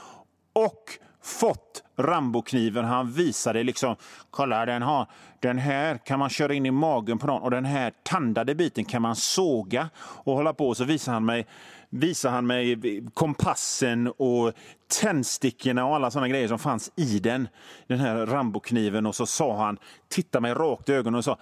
och 0.52 0.82
fått 1.24 1.82
Rambokniven. 1.96 2.84
Han 2.84 3.12
visade 3.12 3.62
liksom, 3.62 3.96
kolla 4.30 4.66
den, 4.66 4.82
har, 4.82 5.06
den 5.40 5.58
här 5.58 5.98
kan 5.98 6.18
man 6.18 6.30
köra 6.30 6.54
in 6.54 6.66
i 6.66 6.70
magen 6.70 7.18
på 7.18 7.26
någon 7.26 7.42
och 7.42 7.50
den 7.50 7.64
här 7.64 7.92
tandade 8.02 8.54
biten 8.54 8.84
kan 8.84 9.02
man 9.02 9.16
såga 9.16 9.90
och 9.98 10.34
hålla 10.34 10.54
på. 10.54 10.74
Så 10.74 10.84
visar 10.84 11.12
han 11.12 11.24
mig 11.24 11.46
visade 11.88 12.34
han 12.34 12.46
mig 12.46 12.80
kompassen 13.14 14.06
och 14.06 14.52
tändstickorna 15.00 15.86
och 15.86 15.94
alla 15.94 16.10
sådana 16.10 16.28
grejer 16.28 16.48
som 16.48 16.58
fanns 16.58 16.92
i 16.96 17.18
den, 17.18 17.48
den 17.86 17.98
här 17.98 18.26
Rambokniven. 18.26 19.06
Och 19.06 19.14
så 19.14 19.26
sa 19.26 19.64
han, 19.64 19.78
titta 20.08 20.40
mig 20.40 20.54
rakt 20.54 20.88
i 20.88 20.92
ögonen 20.92 21.18
och 21.18 21.24
sa, 21.24 21.38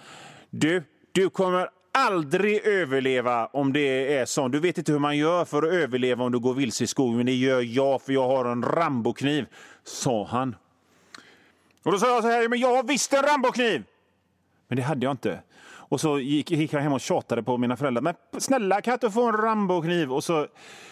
du, 0.49 0.83
du 1.11 1.29
kommer 1.29 1.69
aldrig 1.93 2.65
överleva 2.65 3.45
om 3.45 3.73
det 3.73 4.17
är 4.17 4.25
så. 4.25 4.47
Du 4.47 4.59
vet 4.59 4.77
inte 4.77 4.91
hur 4.91 4.99
man 4.99 5.17
gör 5.17 5.45
för 5.45 5.63
att 5.63 5.73
överleva 5.73 6.23
om 6.23 6.31
du 6.31 6.39
går 6.39 6.53
vilse 6.53 6.83
i 6.83 6.87
skogen, 6.87 7.17
men 7.17 7.25
det 7.25 7.33
gör 7.33 7.61
jag 7.61 8.01
för 8.01 8.13
jag 8.13 8.27
har 8.27 8.45
en 8.45 8.63
Rambokniv, 8.63 9.45
sa 9.83 10.25
han. 10.25 10.55
Och 11.83 11.91
då 11.91 11.99
sa 11.99 12.07
jag 12.07 12.23
så 12.23 12.29
här, 12.29 12.47
men 12.47 12.59
jag 12.59 12.75
har 12.75 12.83
visst 12.83 13.13
en 13.13 13.23
Rambokniv! 13.23 13.83
Men 14.67 14.75
det 14.75 14.81
hade 14.81 15.05
jag 15.05 15.13
inte. 15.13 15.39
Och 15.93 16.01
så 16.01 16.19
gick, 16.19 16.51
gick 16.51 16.73
jag 16.73 16.81
hem 16.81 16.93
och 16.93 17.01
tjatade 17.01 17.43
på 17.43 17.57
mina 17.57 17.77
föräldrar. 17.77 18.01
Men 18.01 18.15
snälla, 18.37 18.81
kan 18.81 18.91
jag 18.91 18.95
inte 18.95 19.11
få 19.11 19.27
en 19.27 19.37
Rambo-kniv? 19.37 20.13
Och 20.13 20.23
så, 20.23 20.47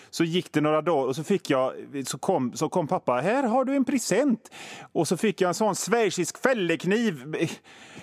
så 0.09 0.23
gick 0.23 0.53
det 0.53 0.61
några 0.61 0.81
dagar 0.81 1.07
och 1.07 1.15
så 1.15 1.23
fick 1.23 1.49
jag, 1.49 1.73
så 2.05 2.17
kom, 2.17 2.53
så 2.53 2.69
kom 2.69 2.87
pappa, 2.87 3.13
här 3.13 3.43
har 3.43 3.65
du 3.65 3.75
en 3.75 3.85
present. 3.85 4.51
Och 4.91 5.07
så 5.07 5.17
fick 5.17 5.41
jag 5.41 5.47
en 5.47 5.53
sån 5.53 5.75
schweizisk 5.75 6.37
fällekniv. 6.37 7.35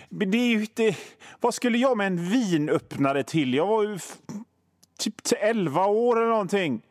Det 0.09 0.39
är 0.39 0.47
ju 0.47 0.61
inte, 0.61 0.97
vad 1.41 1.55
skulle 1.55 1.79
jag 1.79 1.97
med 1.97 2.07
en 2.07 2.31
vinöppnare 2.31 3.23
till? 3.23 3.55
Jag 3.55 3.67
var 3.67 3.83
ju 3.83 3.99
typ 4.99 5.15
11 5.41 5.87
år 5.87 6.17
eller 6.17 6.31
någonting. 6.31 6.83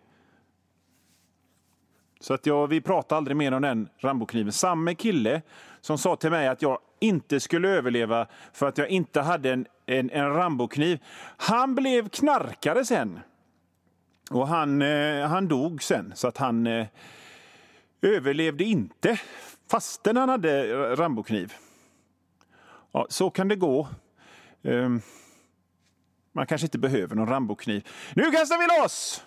Så 2.19 2.33
att 2.33 2.45
jag, 2.45 2.67
vi 2.67 2.81
pratade 2.81 3.17
aldrig 3.17 3.37
mer 3.37 3.51
om 3.51 3.61
den 3.61 3.89
Rambokniven. 3.97 4.51
Samma 4.51 4.93
kille 4.93 5.41
som 5.81 5.97
sa 5.97 6.15
till 6.15 6.31
mig 6.31 6.47
att 6.47 6.61
jag 6.61 6.79
inte 6.99 7.39
skulle 7.39 7.69
överleva 7.69 8.27
för 8.53 8.67
att 8.67 8.77
jag 8.77 8.89
inte 8.89 9.21
hade 9.21 9.51
en, 9.51 9.65
en, 9.87 10.09
en 10.09 10.33
Rambokniv. 10.33 10.99
Han 11.37 11.75
blev 11.75 12.09
knarkare 12.09 12.85
sen. 12.85 13.19
Och 14.29 14.47
han, 14.47 14.81
eh, 14.81 15.27
han 15.27 15.47
dog 15.47 15.83
sen, 15.83 16.13
så 16.15 16.27
att 16.27 16.37
han 16.37 16.67
eh, 16.67 16.87
överlevde 18.01 18.63
inte 18.63 19.19
fastän 19.69 20.17
han 20.17 20.29
hade 20.29 20.71
eh, 20.71 20.95
Rambokniv. 20.95 21.53
Ja, 22.91 23.07
så 23.09 23.29
kan 23.29 23.47
det 23.47 23.55
gå. 23.55 23.87
Um, 24.61 25.01
man 26.31 26.47
kanske 26.47 26.65
inte 26.65 26.77
behöver 26.77 27.15
någon 27.15 27.27
Rambokniv. 27.27 27.87
Nu 28.13 28.31
kastar 28.31 28.57
vi 28.57 28.81
loss! 28.81 29.23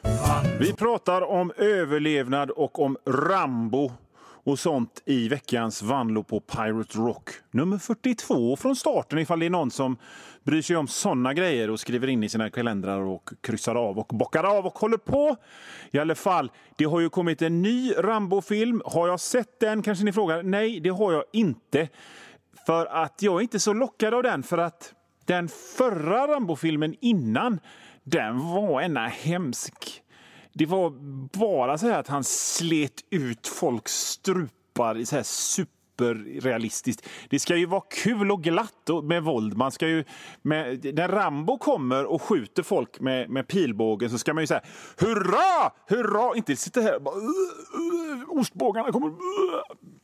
Vi 0.61 0.73
pratar 0.73 1.23
om 1.23 1.53
överlevnad 1.57 2.51
och 2.51 2.79
om 2.79 2.97
Rambo 3.07 3.93
och 4.45 4.59
sånt 4.59 5.03
i 5.07 5.29
veckans 5.29 5.83
Vanlo 5.83 6.23
på 6.23 6.41
Pirate 6.41 6.99
Rock. 6.99 7.31
Nummer 7.51 7.79
42 7.79 8.57
från 8.57 8.77
starten 8.77 9.19
ifall 9.19 9.41
det 9.41 9.47
är 9.47 9.51
någon 9.51 9.71
som 9.71 9.97
bryr 10.43 10.63
sig 10.63 10.77
om 10.77 10.89
såna 10.89 11.35
grejer 11.35 11.71
och 11.71 11.81
skriver 11.81 12.09
in 12.09 12.25
i 12.25 12.29
sina 12.29 12.51
kalendrar 12.51 13.01
och 13.01 13.31
kryssar 13.41 13.75
av 13.75 13.99
och 13.99 14.07
bockar 14.07 14.45
av 14.45 14.67
och 14.67 14.79
håller 14.79 14.97
på. 14.97 15.37
I 15.91 15.99
alla 15.99 16.15
fall, 16.15 16.51
det 16.77 16.85
har 16.85 17.01
ju 17.01 17.09
kommit 17.09 17.43
en 17.43 17.63
ny 17.63 17.93
Rambo-film. 17.99 18.83
Har 18.85 19.09
jag 19.09 19.21
sett 19.21 19.61
den 19.61 19.83
kanske 19.83 20.05
ni 20.05 20.13
frågar? 20.13 20.43
Nej, 20.43 20.81
det 20.81 20.91
har 20.91 21.13
jag 21.13 21.25
inte. 21.33 21.89
För 22.67 22.87
att 22.87 23.23
jag 23.23 23.37
är 23.37 23.41
inte 23.41 23.61
så 23.61 23.73
lockad 23.73 24.15
av 24.15 24.23
den 24.23 24.43
för 24.43 24.59
att 24.59 24.95
den 25.25 25.49
förra 25.49 26.27
Rambo-filmen 26.27 26.95
innan, 27.01 27.61
den 28.05 28.39
var 28.39 28.83
ena 28.83 29.07
hemsk. 29.09 30.03
Det 30.61 30.67
var 30.67 30.91
bara 31.39 31.79
så 31.79 31.93
att 31.93 32.09
han 32.09 32.25
slet 32.25 33.05
ut 33.11 33.47
folks 33.47 33.93
strupar 33.93 35.05
så 35.05 35.17
här 35.17 35.23
superrealistiskt. 35.23 37.09
Det 37.31 37.39
ska 37.39 37.57
ju 37.57 37.67
vara 37.67 37.83
kul 37.91 38.31
och 38.31 38.43
glatt 38.43 38.89
med 39.03 39.23
våld. 39.23 39.57
Man 39.57 39.73
ska 39.73 39.89
ju, 39.89 40.05
med, 40.43 40.95
när 40.95 41.09
Rambo 41.09 41.59
kommer 41.59 42.05
och 42.05 42.23
skjuter 42.23 42.63
folk 42.63 43.01
med, 43.01 43.31
med 43.31 43.49
pilbågen 43.49 44.11
så 44.11 44.19
ska 44.19 44.35
man 44.35 44.43
ju 44.43 44.47
säga 44.47 44.61
hurra, 44.99 45.73
hurra, 45.87 46.37
inte 46.37 46.57
sitta 46.57 46.81
här 46.81 46.97
och 46.97 47.03
bara, 47.03 47.15
ostbågarna 48.29 48.93
kommer. 48.93 49.13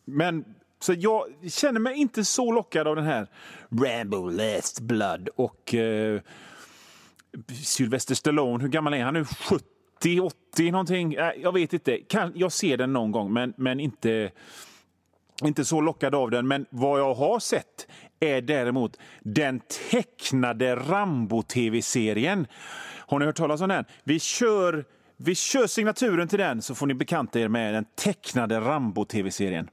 Men 0.05 0.45
så 0.81 0.95
jag 0.99 1.25
känner 1.49 1.81
mig 1.81 1.97
inte 1.97 2.25
så 2.25 2.53
lockad 2.53 2.87
av 2.87 2.97
den 2.97 3.05
här 3.07 3.27
Rambo 3.71 4.29
Last 4.29 4.81
Blood 4.81 5.29
och 5.37 5.75
eh, 5.75 6.21
Sylvester 7.65 8.15
Stallone. 8.15 8.63
Hur 8.63 8.71
gammal 8.71 8.95
är 8.95 9.05
han 9.05 9.15
nu? 9.15 9.25
70? 9.25 9.76
80 10.07 10.71
någonting. 10.71 11.15
Äh, 11.15 11.31
jag 11.43 11.53
vet 11.53 11.73
inte. 11.73 11.99
Jag 12.35 12.53
ser 12.53 12.77
den 12.77 12.93
någon 12.93 13.13
gång, 13.13 13.33
men, 13.33 13.55
men 13.57 13.81
inte, 13.81 14.31
inte 15.43 15.65
så 15.65 15.81
lockad 15.81 16.15
av 16.15 16.31
den. 16.31 16.49
Men 16.49 16.67
vad 16.71 17.01
jag 17.01 17.15
har 17.15 17.39
sett 17.39 17.87
är 18.21 18.41
däremot 18.41 18.97
den 19.21 19.61
tecknade 19.91 20.77
Rambo-tv-serien. 20.77 22.47
Har 23.07 23.19
ni 23.19 23.25
hört 23.25 23.37
talas 23.37 23.61
om 23.61 23.69
den? 23.69 23.85
Vi 24.05 24.21
kör, 24.21 24.85
vi 25.17 25.35
kör 25.35 25.67
signaturen 25.67 26.29
till 26.29 26.39
den 26.39 26.63
så 26.63 26.75
får 26.75 26.87
ni 26.87 26.95
bekanta 26.95 27.41
er 27.41 27.49
med 27.49 27.75
den 27.75 27.85
tecknade 27.95 28.61
Rambo-tv-serien. 28.61 29.69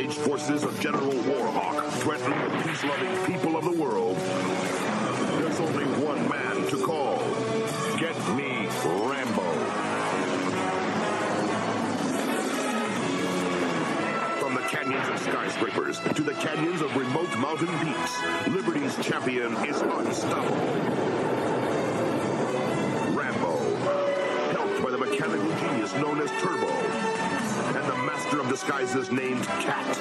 savage 0.00 0.16
forces 0.16 0.64
of 0.64 0.78
General 0.80 1.12
Warhawk 1.12 1.86
threatening 2.00 2.38
the 2.38 2.62
peace-loving 2.64 3.26
people 3.26 3.56
of 3.56 3.64
the 3.64 3.82
world, 3.82 4.16
there's 4.16 5.60
only 5.60 5.84
one 6.02 6.26
man 6.28 6.66
to 6.68 6.78
call. 6.82 7.18
Get 7.98 8.16
me 8.34 8.66
Rambo. 8.82 9.42
From 14.40 14.54
the 14.54 14.62
canyons 14.62 15.08
of 15.08 15.18
skyscrapers 15.18 16.00
to 16.14 16.22
the 16.22 16.34
canyons 16.34 16.80
of 16.80 16.96
remote 16.96 17.36
mountain 17.36 17.78
peaks, 17.80 18.22
Liberty's 18.48 18.96
champion 19.04 19.52
is 19.66 19.80
unstoppable. 19.82 20.56
Rambo, 23.12 23.52
helped 24.52 24.82
by 24.82 24.90
the 24.90 24.98
mechanical 24.98 25.50
genius 25.58 25.92
known 25.94 26.20
as 26.22 26.30
Turbo. 26.42 26.69
Disguises 28.50 29.10
named 29.10 29.46
Cat. 29.46 29.94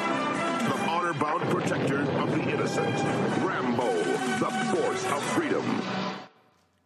The 0.70 0.77
honor-bound 0.89 1.44
protector 1.51 2.01
of 2.24 2.32
the 2.36 2.51
innocent. 2.51 2.96
Rambo, 3.46 3.94
the 4.39 4.51
force 4.72 5.06
of 5.15 5.24
freedom. 5.24 5.82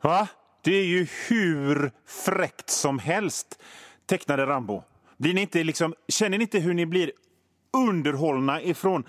Va? 0.02 0.28
Det 0.64 0.76
är 0.76 0.86
ju 0.86 1.08
hur 1.28 1.92
fräckt 2.06 2.70
som 2.70 3.00
helst, 3.00 3.62
tecknade 4.06 4.46
Rambo. 4.46 4.84
Blir 5.18 5.34
ni 5.34 5.42
inte 5.42 5.64
liksom, 5.64 5.94
känner 6.08 6.38
ni 6.38 6.44
inte 6.44 6.60
hur 6.60 6.74
ni 6.74 6.86
blir 6.86 7.12
underhållna 7.74 8.62
ifrån 8.62 9.04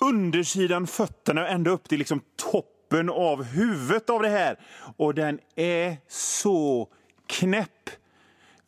undersidan 0.00 0.86
fötterna 0.86 1.42
och 1.42 1.48
ända 1.48 1.70
upp 1.70 1.88
till 1.88 1.98
liksom 1.98 2.20
toppen 2.36 3.10
av 3.10 3.42
huvudet 3.42 4.10
av 4.10 4.22
det 4.22 4.28
här? 4.28 4.60
Och 4.96 5.14
den 5.14 5.40
är 5.56 5.96
så 6.08 6.88
knäpp. 7.26 7.90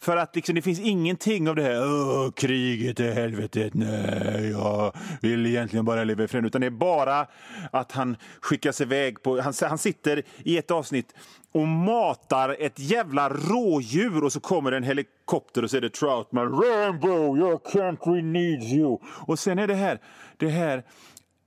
För 0.00 0.17
att 0.17 0.37
liksom, 0.37 0.55
det 0.55 0.62
finns 0.62 0.81
ingenting 0.81 1.49
av 1.49 1.55
det 1.55 1.62
här 1.62 1.83
Åh, 1.83 2.31
kriget 2.31 3.00
är 3.00 3.12
helvetet, 3.12 3.75
nej, 3.75 4.50
jag 4.50 4.97
vill 5.23 5.47
egentligen 5.47 5.85
bara 5.85 6.05
leva 6.05 6.25
i 6.25 6.28
fred. 6.28 6.47
Utan 6.47 6.61
det 6.61 6.67
är 6.67 6.71
bara 6.71 7.26
att 7.73 7.93
han 7.93 8.17
skickas 8.40 8.81
iväg 8.81 9.23
på... 9.23 9.40
Han, 9.40 9.52
han 9.62 9.78
sitter 9.78 10.23
i 10.45 10.59
ett 10.59 10.71
avsnitt 10.71 11.14
och 11.52 11.69
matar 11.69 12.57
ett 12.59 12.78
jävla 12.78 13.28
rådjur 13.28 14.25
och 14.25 14.33
så 14.33 14.40
kommer 14.40 14.73
en 14.73 14.83
helikopter 14.83 15.64
och 15.64 15.71
så 15.71 15.76
är 15.76 15.81
det 15.81 15.90
Troutman. 15.90 16.52
Rambo, 16.52 17.37
your 17.37 17.61
country 17.73 18.23
needs 18.23 18.73
you. 18.73 18.99
Och 19.05 19.38
sen 19.38 19.59
är 19.59 19.67
det 19.67 19.75
här, 19.75 19.99
det 20.37 20.49
här 20.49 20.83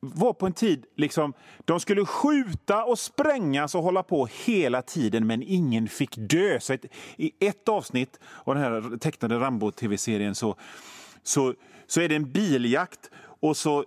var 0.02 0.34
på 0.34 0.46
en 0.46 0.54
tid 0.54 0.86
liksom, 0.96 1.34
de 1.66 1.80
skulle 1.80 2.06
skjuta 2.06 2.84
och 2.84 3.00
sprängas 3.00 3.76
och 3.76 3.84
hålla 3.84 4.04
på 4.04 4.28
hela 4.46 4.82
tiden 4.82 5.28
men 5.28 5.44
ingen 5.44 5.88
fick 5.88 6.16
dö. 6.18 6.60
Så 6.60 6.74
ett, 6.74 6.86
I 7.18 7.32
ett 7.40 7.70
avsnitt 7.70 8.20
av 8.44 8.56
den 8.56 8.64
här 8.64 8.98
tecknade 8.98 9.40
Rambo-tv-serien 9.40 10.36
så, 10.36 10.56
så, 11.24 11.54
så 11.88 12.02
är 12.02 12.10
det 12.10 12.16
en 12.16 12.32
biljakt 12.32 13.12
och 13.16 13.58
så 13.58 13.86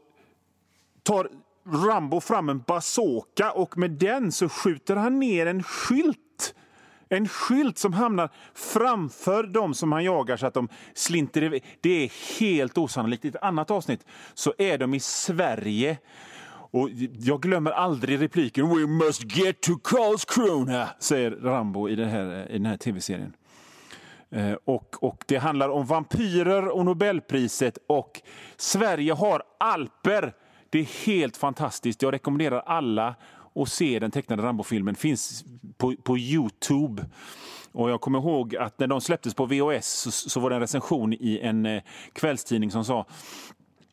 tar 1.02 1.28
Rambo 1.66 2.21
fram 2.21 2.49
en 2.49 2.61
bazooka 2.66 3.52
och 3.52 3.78
med 3.78 3.90
den 3.90 4.33
så 4.33 4.49
skjuter 4.49 4.97
han 4.97 5.18
ner 5.18 5.47
en 5.47 5.62
skylt 5.62 6.24
en 7.14 7.28
skylt 7.28 7.78
som 7.78 7.92
hamnar 7.92 8.30
framför 8.54 9.42
dem 9.42 9.75
som 9.75 9.92
han 9.92 10.04
jagar 10.04 10.37
så 10.37 10.47
att 10.47 10.54
de 10.54 10.68
slinter 10.94 11.42
iväg. 11.42 11.64
Det 11.80 12.04
är 12.04 12.40
helt 12.40 12.78
osannolikt. 12.78 13.25
I 13.25 13.28
ett 13.28 13.42
annat 13.42 13.71
avsnitt 13.71 14.06
så 14.35 14.54
är 14.59 14.78
de 14.78 14.94
i 14.94 15.00
Sverige 15.00 15.99
Och 16.76 16.88
jag 17.18 17.42
glömmer 17.42 17.71
aldrig 17.71 18.23
repliken 18.23 18.68
“We 18.68 18.87
must 18.87 19.37
get 19.37 19.61
to 19.61 19.73
Karlskrona” 19.83 20.88
säger 20.99 21.30
Rambo 21.30 21.88
i 21.88 21.94
den 21.94 22.09
här, 22.09 22.50
i 22.50 22.52
den 22.52 22.66
här 22.66 22.76
tv-serien. 22.76 23.37
Eh, 24.30 24.52
och, 24.64 25.04
och 25.04 25.25
Det 25.26 25.37
handlar 25.37 25.68
om 25.68 25.87
vampyrer 25.87 26.68
och 26.68 26.85
Nobelpriset 26.85 27.78
och 27.87 28.21
Sverige 28.56 29.12
har 29.12 29.42
alper. 29.59 30.33
Det 30.71 30.78
är 30.78 31.06
helt 31.06 31.37
fantastiskt. 31.37 32.02
Jag 32.02 32.12
rekommenderar 32.12 32.61
alla 32.61 33.14
och 33.54 33.68
se 33.68 33.99
den 33.99 34.11
tecknade 34.11 34.42
Rambo-filmen. 34.42 34.94
finns 34.94 35.44
på, 35.76 35.94
på 36.02 36.18
Youtube. 36.18 37.04
Och 37.73 37.90
Jag 37.90 38.00
kommer 38.00 38.18
ihåg 38.18 38.56
att 38.56 38.78
när 38.78 38.87
de 38.87 39.00
släpptes 39.00 39.34
på 39.34 39.46
VHS 39.46 39.87
så, 39.87 40.11
så 40.11 40.40
var 40.40 40.50
det 40.50 40.56
en 40.56 40.61
recension 40.61 41.12
i 41.12 41.40
en 41.42 41.66
eh, 41.66 41.82
kvällstidning 42.12 42.70
som 42.70 42.84
sa 42.84 43.06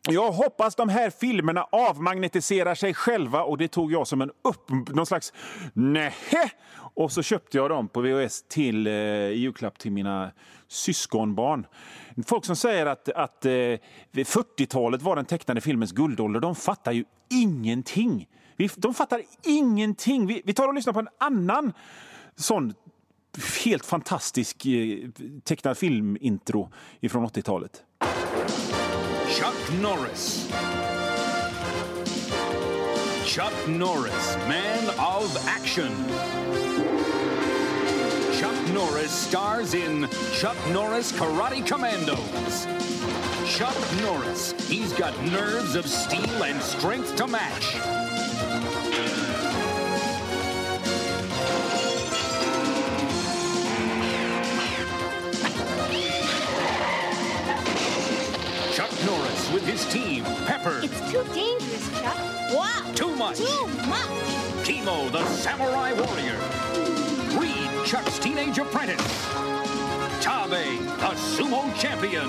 jag 0.09 0.31
hoppas 0.31 0.75
de 0.75 0.89
här 0.89 1.09
filmerna 1.09 1.67
avmagnetiserar 1.71 2.75
sig 2.75 2.93
själva 2.93 3.43
och 3.43 3.57
det 3.57 3.67
tog 3.67 3.91
jag 3.91 4.07
som 4.07 4.21
en 4.21 4.31
upp, 4.41 4.69
någon 4.89 5.05
slags 5.05 5.33
nähe. 5.73 6.51
Och 6.93 7.11
så 7.11 7.23
köpte 7.23 7.57
jag 7.57 7.69
dem 7.69 7.87
på 7.87 8.01
VHS 8.01 8.43
till 8.47 8.87
eh, 8.87 8.93
julklapp 9.29 9.79
till 9.79 9.91
mina 9.91 10.31
syskonbarn. 10.67 11.65
Folk 12.25 12.45
som 12.45 12.55
säger 12.55 12.85
att, 12.85 13.09
att 13.09 13.45
eh, 13.45 13.51
40-talet 14.13 15.01
var 15.01 15.15
den 15.15 15.25
tecknade 15.25 15.61
filmens 15.61 15.91
guldålder, 15.91 16.39
de 16.39 16.55
fattar 16.55 16.91
ju 16.91 17.05
ingenting. 17.29 18.27
De 18.75 18.93
fattar 18.93 19.21
ingenting. 19.43 20.27
Vi, 20.27 20.41
vi 20.45 20.53
tar 20.53 20.67
och 20.67 20.73
lyssnar 20.73 20.93
på 20.93 20.99
en 20.99 21.07
annan 21.17 21.73
sån 22.35 22.73
helt 23.65 23.85
fantastisk 23.85 24.65
eh, 24.65 25.09
tecknad 25.43 25.77
filmintro 25.77 26.69
från 27.09 27.25
80-talet. 27.25 27.83
Chuck 29.27 29.81
Norris. 29.81 30.51
Chuck 33.25 33.67
Norris, 33.67 34.37
man 34.47 34.89
of 34.99 35.47
action. 35.47 35.91
Chuck 38.33 38.73
Norris 38.73 39.11
stars 39.11 39.73
in 39.73 40.07
Chuck 40.33 40.57
Norris 40.73 41.11
Karate 41.11 41.61
Commandos. 41.67 42.67
Chuck 43.47 43.77
Norris, 44.01 44.53
he's 44.69 44.93
got 44.93 45.13
nerves 45.25 45.75
of 45.75 45.85
steel 45.85 46.43
and 46.43 46.61
strength 46.61 47.15
to 47.15 47.27
match. 47.27 48.00
With 59.61 59.69
his 59.69 59.93
team, 59.93 60.23
Pepper. 60.45 60.79
It's 60.83 61.11
too 61.11 61.23
dangerous, 61.33 61.89
Chuck. 62.01 62.17
Wow. 62.51 62.91
Too 62.95 63.15
much. 63.15 63.37
Too 63.37 63.67
much. 63.87 64.65
Kimo, 64.65 65.09
the 65.09 65.25
samurai 65.27 65.93
warrior. 65.93 66.37
Reed, 67.39 67.85
Chuck's 67.85 68.19
teenage 68.19 68.57
apprentice. 68.57 68.97
Tabe, 70.21 70.79
the 70.99 71.13
sumo 71.15 71.73
champion. 71.79 72.27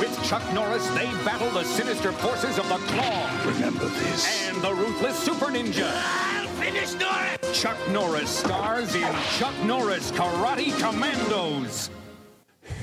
With 0.00 0.22
Chuck 0.24 0.42
Norris, 0.52 0.86
they 0.88 1.06
battle 1.24 1.50
the 1.50 1.64
sinister 1.64 2.12
forces 2.12 2.58
of 2.58 2.68
the 2.68 2.78
Claw. 2.92 3.42
Remember 3.46 3.86
this. 3.86 4.48
And 4.48 4.60
the 4.62 4.74
ruthless 4.74 5.18
Super 5.18 5.46
Ninja. 5.46 5.90
I'll 5.94 6.48
finish 6.48 6.94
Norris! 6.94 7.60
Chuck 7.60 7.76
Norris 7.90 8.30
stars 8.30 8.94
in 8.94 9.14
Chuck 9.38 9.54
Norris 9.64 10.10
Karate 10.10 10.76
Commandos. 10.80 11.90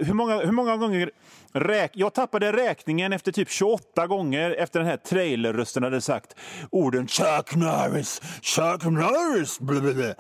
Hur 0.02 0.14
många, 0.14 0.38
hur 0.38 0.52
många 0.52 0.78
gånger... 0.78 1.12
Räk, 1.52 1.92
jag 1.94 2.14
tappade 2.14 2.52
räkningen 2.52 3.14
efter 3.14 3.32
typ 3.32 3.50
28 3.50 4.08
gånger 4.08 4.52
efter 4.52 4.80
den 4.80 4.90
här 4.90 4.98
trailerrösten 4.98 5.84
hade 5.84 6.02
sagt 6.02 6.36
orden 6.70 7.08
Chuck 7.08 7.56
Norris, 7.56 8.22
Chuck 8.42 8.84
Norris. 8.84 9.60
Blablabla. 9.60 10.16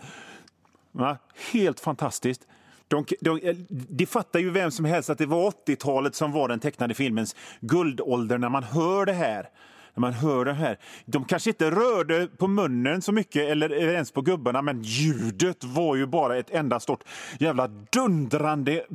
Helt 1.51 1.79
fantastiskt. 1.79 2.47
De, 2.89 3.05
de, 3.21 3.39
eh, 3.43 3.55
de 3.69 4.05
fattar 4.05 4.39
ju 4.39 4.49
vem 4.49 4.71
som 4.71 4.85
helst 4.85 5.09
att 5.09 5.17
det 5.17 5.25
var 5.25 5.51
80-talet 5.67 6.15
som 6.15 6.31
var 6.31 6.47
den 6.47 6.59
tecknade 6.59 6.93
filmens 6.93 7.35
guldålder 7.61 8.37
när 8.37 8.49
man 8.49 8.63
hör 8.63 9.05
det 9.05 9.13
här. 9.13 9.49
När 9.93 10.01
man 10.01 10.13
hör 10.13 10.45
det 10.45 10.53
här. 10.53 10.77
De 11.05 11.25
kanske 11.25 11.49
inte 11.49 11.71
rörde 11.71 12.27
på 12.37 12.47
munnen 12.47 13.01
så 13.01 13.11
mycket 13.11 13.49
eller 13.49 13.73
ens 13.73 14.11
på 14.11 14.21
gubbarna 14.21 14.61
men 14.61 14.81
ljudet 14.81 15.63
var 15.63 15.95
ju 15.95 16.05
bara 16.05 16.37
ett 16.37 16.49
enda 16.49 16.79
stort 16.79 17.03
jävla 17.39 17.67
dundrande 17.67 18.85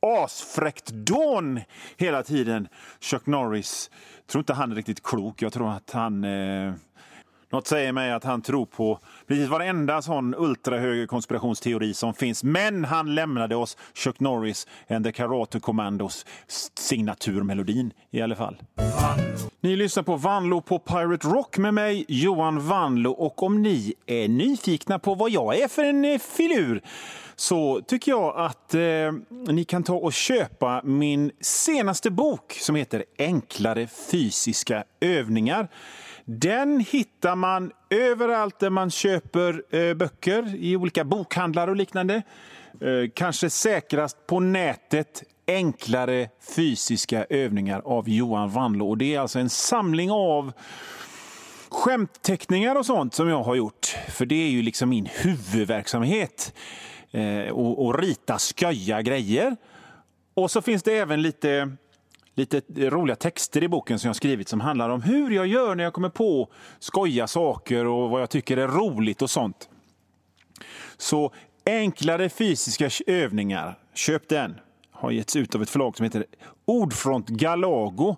asfräckt 0.00 0.90
dån 0.90 1.60
hela 1.96 2.22
tiden. 2.22 2.68
Chuck 3.00 3.26
Norris, 3.26 3.90
jag 4.16 4.26
tror 4.26 4.40
inte 4.40 4.54
han 4.54 4.72
är 4.72 4.76
riktigt 4.76 5.02
klok. 5.02 5.42
Jag 5.42 5.52
tror 5.52 5.70
att 5.70 5.90
han 5.90 6.24
eh, 6.24 6.72
något 7.50 7.66
säger 7.66 7.92
mig 7.92 8.12
att 8.12 8.24
han 8.24 8.42
tror 8.42 8.66
på 8.66 8.98
precis 9.26 9.48
varenda 9.48 10.02
sån 10.02 10.34
ultrahöger 10.34 11.06
konspirationsteori 11.06 11.94
som 11.94 12.14
finns. 12.14 12.44
Men 12.44 12.84
han 12.84 13.14
lämnade 13.14 13.56
oss 13.56 13.76
Chuck 13.94 14.20
Norris 14.20 14.66
and 14.88 15.04
the 15.04 15.12
Karate 15.12 15.60
Commandos 15.60 16.26
signaturmelodin 16.74 17.92
i 18.10 18.22
alla 18.22 18.36
fall. 18.36 18.56
Ni 19.60 19.76
lyssnar 19.76 20.02
på 20.02 20.16
Vanlo 20.16 20.60
på 20.60 20.78
Pirate 20.78 21.28
Rock 21.28 21.58
med 21.58 21.74
mig, 21.74 22.04
Johan 22.08 22.68
Vanlo. 22.68 23.10
Och 23.10 23.42
om 23.42 23.62
ni 23.62 23.94
är 24.06 24.28
nyfikna 24.28 24.98
på 24.98 25.14
vad 25.14 25.30
jag 25.30 25.60
är 25.60 25.68
för 25.68 25.84
en 25.84 26.04
eh, 26.04 26.18
filur 26.18 26.82
så 27.36 27.80
tycker 27.80 28.12
jag 28.12 28.36
att 28.36 28.74
eh, 28.74 28.80
ni 29.48 29.64
kan 29.64 29.82
ta 29.82 29.94
och 29.94 30.12
köpa 30.12 30.82
min 30.84 31.30
senaste 31.40 32.10
bok 32.10 32.52
som 32.52 32.74
heter 32.74 33.04
Enklare 33.18 33.86
fysiska 34.10 34.84
övningar. 35.00 35.68
Den 36.24 36.80
hittar 36.80 37.36
man 37.36 37.72
överallt 37.90 38.58
där 38.58 38.70
man 38.70 38.90
köper 38.90 39.76
eh, 39.76 39.94
böcker, 39.94 40.54
i 40.56 40.76
olika 40.76 41.04
bokhandlar 41.04 41.68
och 41.68 41.76
liknande. 41.76 42.22
Eh, 42.80 43.10
kanske 43.14 43.50
säkrast 43.50 44.26
på 44.26 44.40
nätet 44.40 45.22
enklare 45.46 46.28
fysiska 46.56 47.24
övningar 47.30 47.82
av 47.84 48.08
Johan 48.08 48.50
Wanlå. 48.50 48.94
Det 48.94 49.14
är 49.14 49.20
alltså 49.20 49.38
en 49.38 49.50
samling 49.50 50.10
av 50.10 50.52
skämtteckningar 51.68 52.76
och 52.76 52.86
sånt 52.86 53.14
som 53.14 53.28
jag 53.28 53.42
har 53.42 53.54
gjort. 53.54 53.96
För 54.08 54.26
det 54.26 54.34
är 54.34 54.50
ju 54.50 54.62
liksom 54.62 54.88
min 54.88 55.08
huvudverksamhet. 55.12 56.54
Eh, 57.10 57.52
och, 57.52 57.86
och 57.86 57.98
rita 57.98 58.38
sköja 58.38 59.02
grejer. 59.02 59.56
Och 60.34 60.50
så 60.50 60.62
finns 60.62 60.82
det 60.82 60.92
även 60.92 61.22
lite 61.22 61.76
lite 62.34 62.60
roliga 62.76 63.16
texter 63.16 63.62
i 63.62 63.68
boken 63.68 63.98
som 63.98 64.08
jag 64.08 64.16
skrivit 64.16 64.48
som 64.48 64.60
handlar 64.60 64.88
om 64.88 65.02
hur 65.02 65.30
jag 65.30 65.46
gör 65.46 65.74
när 65.74 65.84
jag 65.84 65.92
kommer 65.92 66.08
på 66.08 66.48
skoja 66.78 67.26
saker 67.26 67.86
och 67.86 68.10
vad 68.10 68.22
jag 68.22 68.30
tycker 68.30 68.56
är 68.56 68.68
roligt 68.68 69.22
och 69.22 69.30
sånt. 69.30 69.68
Så 70.96 71.32
enklare 71.66 72.28
fysiska 72.28 72.90
övningar, 73.06 73.78
köp 73.94 74.28
den. 74.28 74.60
Har 74.92 75.10
getts 75.10 75.36
ut 75.36 75.54
av 75.54 75.62
ett 75.62 75.70
förlag 75.70 75.96
som 75.96 76.04
heter 76.04 76.26
Ordfront 76.64 77.28
Galago. 77.28 78.16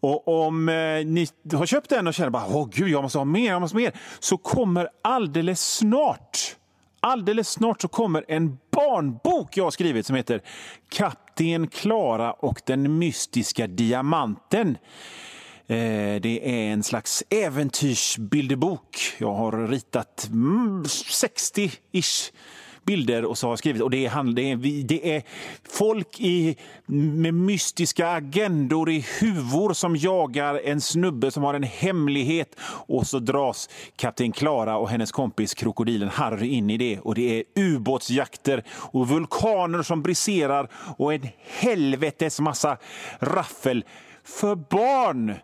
Och 0.00 0.44
om 0.44 0.68
eh, 0.68 0.74
ni 1.06 1.26
har 1.52 1.66
köpt 1.66 1.90
den 1.90 2.06
och 2.06 2.14
känner 2.14 2.30
bara 2.30 2.46
åh 2.46 2.68
gud, 2.72 2.88
jag 2.88 3.02
måste 3.02 3.18
ha 3.18 3.24
mer, 3.24 3.50
jag 3.50 3.60
måste 3.60 3.76
ha 3.76 3.80
mer, 3.80 3.92
så 4.20 4.36
kommer 4.36 4.88
alldeles 5.02 5.74
snart 5.76 6.56
Alldeles 7.00 7.48
snart 7.48 7.80
så 7.80 7.88
kommer 7.88 8.24
en 8.28 8.58
barnbok 8.78 9.56
jag 9.56 9.64
har 9.64 9.70
skrivit 9.70 10.06
som 10.06 10.16
heter 10.16 10.42
Kapten 10.88 11.66
Klara 11.66 12.32
och 12.32 12.60
den 12.66 12.98
mystiska 12.98 13.66
diamanten. 13.66 14.78
Eh, 15.66 16.20
det 16.20 16.40
är 16.42 16.72
en 16.72 16.82
slags 16.82 17.24
äventyrsbilderbok. 17.30 18.98
Jag 19.18 19.34
har 19.34 19.68
ritat 19.68 20.28
mm, 20.32 20.82
60-ish 20.82 22.32
bilder 22.88 23.24
och 23.24 23.38
så 23.38 23.46
har 23.46 23.52
jag 23.52 23.58
skrivit. 23.58 23.82
Och 23.82 23.90
det 23.90 24.06
är, 24.06 24.32
det 24.34 24.50
är, 24.50 24.56
det 24.84 25.16
är 25.16 25.22
folk 25.68 26.20
i, 26.20 26.56
med 26.86 27.34
mystiska 27.34 28.08
agendor 28.08 28.90
i 28.90 29.06
huvor 29.20 29.72
som 29.72 29.96
jagar 29.96 30.60
en 30.64 30.80
snubbe 30.80 31.30
som 31.30 31.42
har 31.42 31.54
en 31.54 31.62
hemlighet. 31.62 32.56
Och 32.86 33.06
så 33.06 33.18
dras 33.18 33.68
kapten 33.96 34.32
Klara 34.32 34.76
och 34.76 34.88
hennes 34.88 35.12
kompis 35.12 35.54
krokodilen 35.54 36.08
Harry 36.08 36.46
in 36.46 36.70
i 36.70 36.76
det. 36.76 36.98
Och 37.00 37.14
det 37.14 37.38
är 37.38 37.44
ubåtsjakter 37.56 38.64
och 38.70 39.08
vulkaner 39.08 39.82
som 39.82 40.02
briserar 40.02 40.68
och 40.96 41.14
en 41.14 41.28
helvetes 41.60 42.40
massa 42.40 42.76
raffel 43.18 43.84
för 44.24 44.54
barn. 44.54 45.34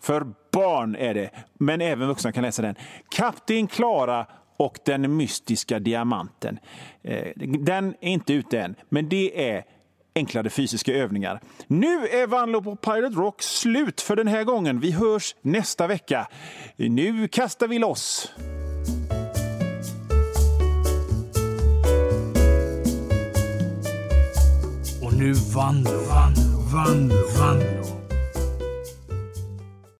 För 0.00 0.26
barn 0.52 0.96
är 0.96 1.14
det, 1.14 1.30
men 1.58 1.80
även 1.80 2.08
vuxna 2.08 2.32
kan 2.32 2.42
läsa 2.42 2.62
den. 2.62 2.74
Kapten 3.10 3.66
Klara 3.66 4.26
och 4.56 4.78
den 4.84 5.16
mystiska 5.16 5.78
diamanten. 5.78 6.58
Eh, 7.02 7.32
den 7.36 7.94
är 8.00 8.08
inte 8.08 8.32
ute 8.32 8.60
än, 8.60 8.74
men 8.88 9.08
det 9.08 9.50
är 9.50 9.64
enklare 10.14 10.50
fysiska 10.50 10.92
övningar. 10.92 11.40
Nu 11.66 12.06
är 12.06 12.26
Vanlo 12.26 12.62
på 12.62 12.76
Pirate 12.76 13.16
Rock 13.16 13.42
slut 13.42 14.00
för 14.00 14.16
den 14.16 14.28
här 14.28 14.44
gången. 14.44 14.80
Vi 14.80 14.90
hörs 14.90 15.34
nästa 15.42 15.86
vecka. 15.86 16.28
Nu 16.76 17.28
kastar 17.28 17.68
vi 17.68 17.78
loss! 17.78 18.32
Och 25.02 25.12
nu 25.12 25.32
Vanlo, 25.32 25.90
Vanlo, 25.90 26.60
Vanlo, 26.72 27.16
Vanlo. 27.38 28.05